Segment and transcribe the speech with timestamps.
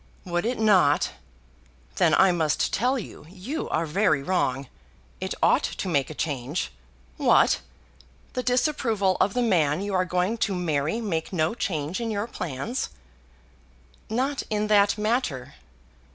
[0.25, 1.11] "Would it not?
[1.97, 4.67] Then I must tell you, you are very wrong.
[5.19, 6.71] It ought to make a change.
[7.17, 7.61] What!
[8.33, 12.25] the disapproval of the man you are going to marry make no change in your
[12.25, 12.89] plans?"
[14.09, 15.53] "Not in that matter.